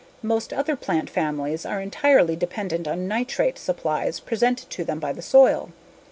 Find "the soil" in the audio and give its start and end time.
5.13-5.69